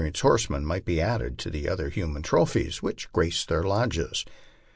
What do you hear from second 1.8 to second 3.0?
human trophies